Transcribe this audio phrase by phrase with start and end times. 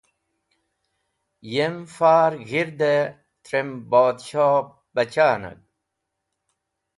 [1.53, 2.93] Yem far g̃hirde
[3.45, 5.59] trem podshobacha nag.